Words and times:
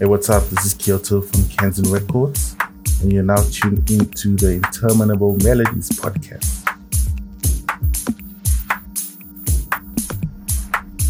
Hey, 0.00 0.06
what's 0.06 0.30
up? 0.30 0.44
This 0.44 0.64
is 0.64 0.74
Kyoto 0.74 1.20
from 1.20 1.40
Kanzen 1.42 1.92
Records, 1.92 2.54
and 3.02 3.12
you're 3.12 3.24
now 3.24 3.42
tuned 3.50 3.90
into 3.90 4.36
the 4.36 4.52
Interminable 4.52 5.36
Melodies 5.38 5.88
podcast. 5.88 6.64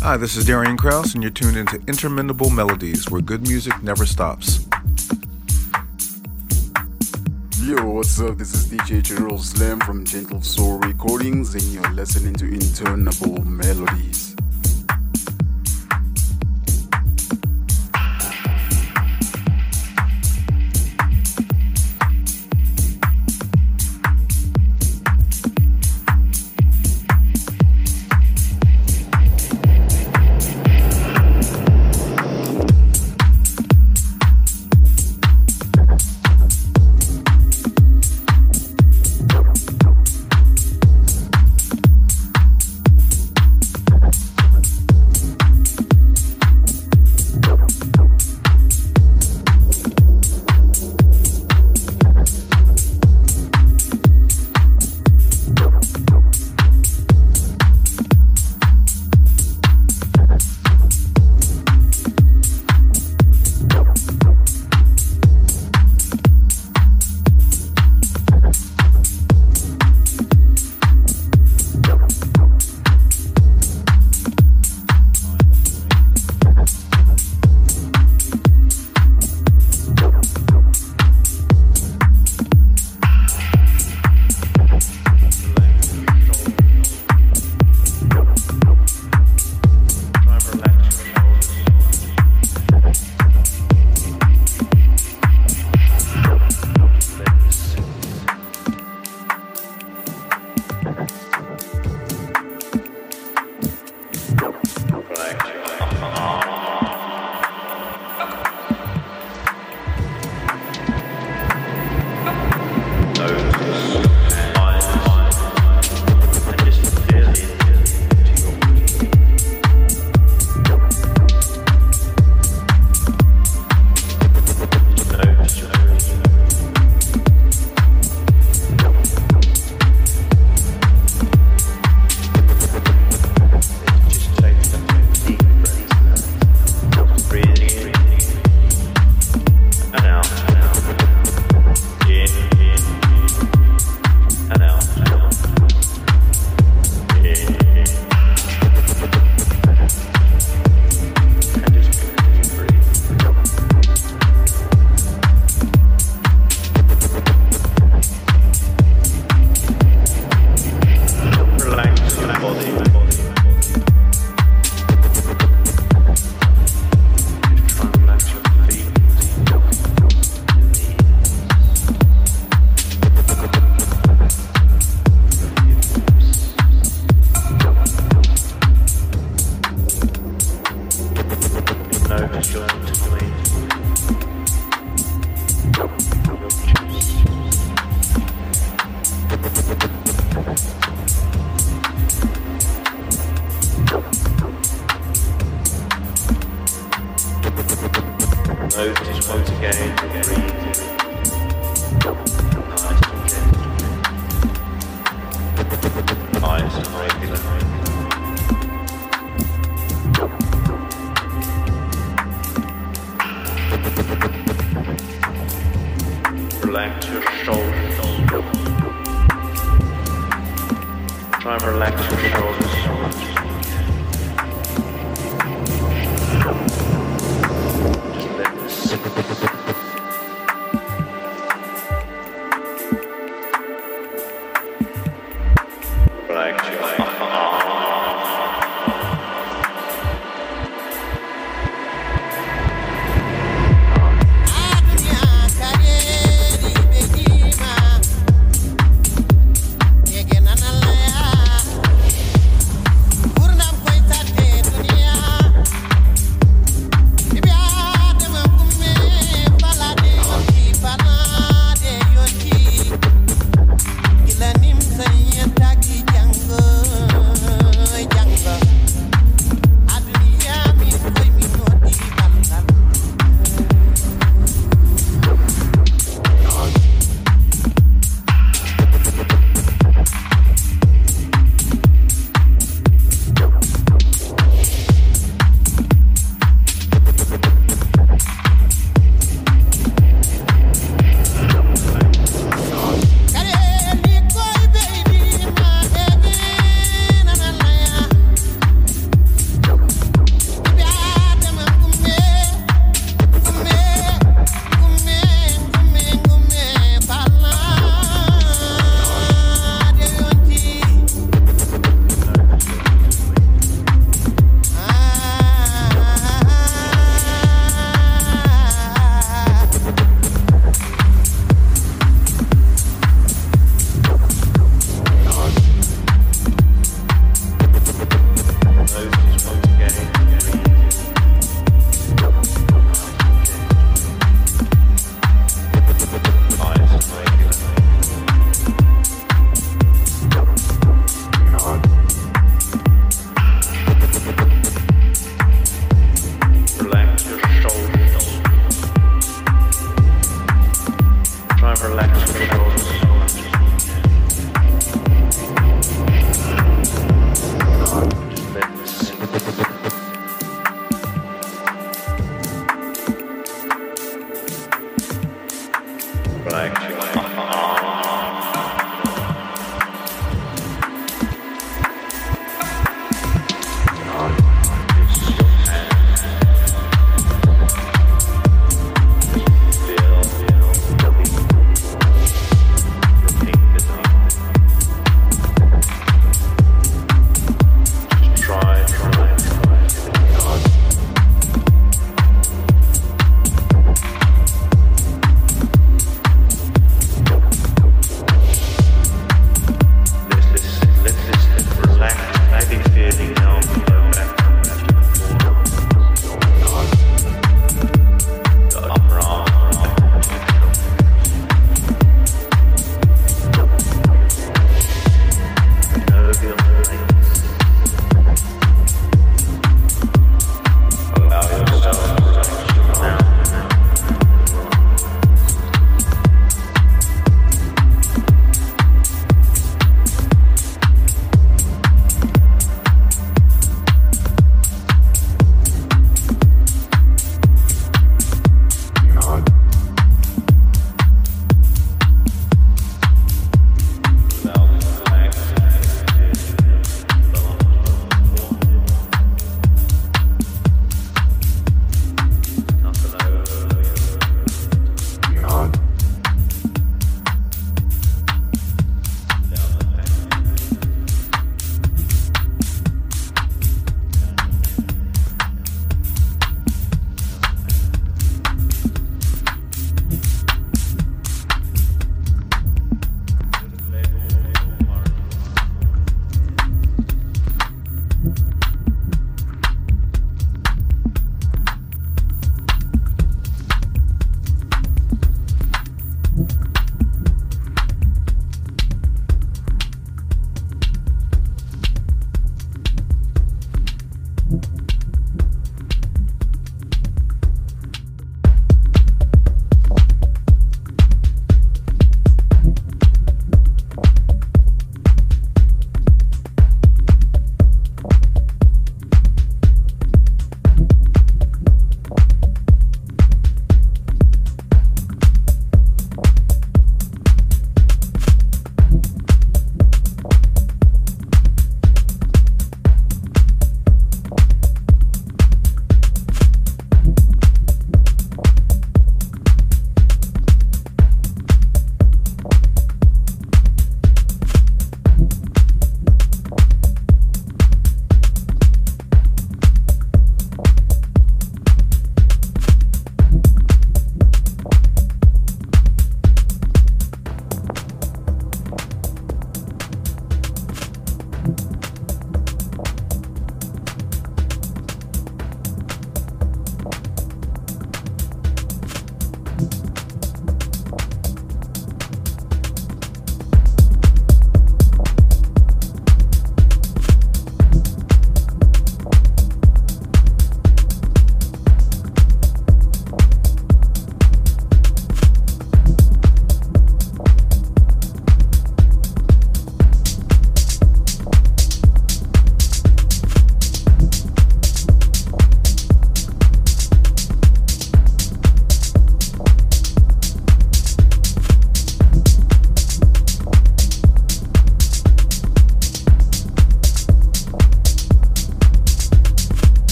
Hi, 0.00 0.16
this 0.16 0.36
is 0.36 0.46
Darian 0.46 0.78
Kraus, 0.78 1.12
and 1.12 1.22
you're 1.22 1.30
tuned 1.30 1.58
into 1.58 1.78
Interminable 1.86 2.48
Melodies, 2.48 3.10
where 3.10 3.20
good 3.20 3.42
music 3.42 3.74
never 3.82 4.06
stops. 4.06 4.66
Yo, 7.60 7.90
what's 7.90 8.18
up? 8.20 8.38
This 8.38 8.54
is 8.54 8.68
DJ 8.68 9.02
General 9.02 9.36
Slam 9.36 9.80
from 9.80 10.06
Gentle 10.06 10.40
Soul 10.40 10.78
Recordings, 10.78 11.52
and 11.52 11.62
you're 11.64 11.90
listening 11.90 12.32
to 12.36 12.46
Interminable 12.46 13.44
Melodies. 13.44 14.27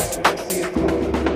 see 0.00 0.60
it 0.60 0.72
through. 0.74 1.35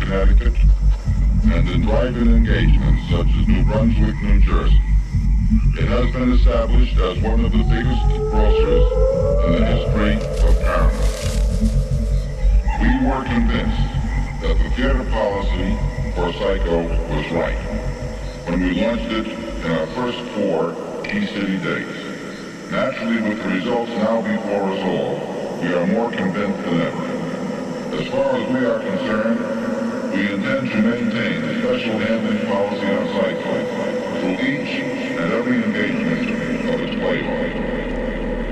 Connecticut, 0.00 0.54
and 1.44 1.68
in 1.68 1.82
drive-in 1.82 2.34
engagements 2.34 3.02
such 3.10 3.26
as 3.26 3.48
New 3.48 3.64
Brunswick, 3.64 4.16
New 4.22 4.40
Jersey. 4.40 4.80
It 5.78 5.88
has 5.88 6.12
been 6.12 6.32
established 6.32 6.96
as 6.96 7.18
one 7.22 7.44
of 7.44 7.52
the 7.52 7.64
biggest 7.64 8.02
grossers 8.32 9.46
in 9.46 9.52
the 9.52 9.66
history 9.66 10.14
of 10.46 10.58
Paramount. 10.60 11.20
We 12.80 12.90
were 13.06 13.24
convinced 13.24 13.82
that 14.42 14.56
the 14.58 14.70
theater 14.76 15.04
policy 15.10 15.76
for 16.14 16.32
Psycho 16.32 16.82
was 17.08 17.30
right 17.32 17.58
when 18.48 18.60
we 18.60 18.80
launched 18.80 19.12
it 19.12 19.26
in 19.26 19.70
our 19.70 19.86
first 19.88 20.18
four 20.30 20.74
key 21.04 21.26
city 21.26 21.58
days. 21.58 22.70
Naturally, 22.70 23.22
with 23.28 23.42
the 23.42 23.48
results 23.48 23.90
now 23.92 24.22
before 24.22 24.70
us 24.70 24.80
all, 24.84 25.60
we 25.60 25.74
are 25.74 25.86
more 25.86 26.10
convinced 26.10 26.62
than 26.64 26.80
ever. 26.80 27.06
As 28.00 28.08
far 28.08 28.36
as 28.36 28.48
we 28.50 28.64
are 28.64 28.78
concerned, 28.78 29.49
we 30.12 30.32
intend 30.32 30.68
to 30.70 30.82
maintain 30.82 31.44
a 31.44 31.62
special 31.62 31.98
handling 31.98 32.44
policy 32.46 32.86
on 32.86 33.06
Psycho 33.14 33.54
through 34.18 34.38
each 34.44 34.72
and 35.18 35.32
every 35.32 35.62
engagement 35.62 36.68
of 36.74 36.80
its 36.80 36.94
playboy. 36.98 37.46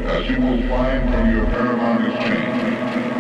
As 0.07 0.29
you 0.31 0.41
will 0.41 0.63
find 0.69 1.03
from 1.13 1.31
your 1.35 1.47
Paramount 1.47 2.15
Exchange, 2.15 2.63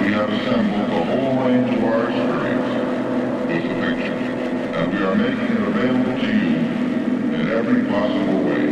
we 0.03 0.12
have 0.12 0.30
assembled 0.30 0.86
the 0.86 1.05
whole 1.05 1.34
range 1.45 1.74
of 1.74 1.84
our 1.84 2.11
experience 2.11 2.70
with 3.49 3.64
the 3.66 3.74
picture, 3.82 4.18
and 4.78 4.93
we 4.93 5.03
are 5.03 5.14
making 5.16 5.57
it 5.57 5.62
available 5.62 6.16
to 6.20 6.30
you 6.30 6.57
in 7.34 7.49
every 7.51 7.82
possible 7.91 8.43
way. 8.45 8.68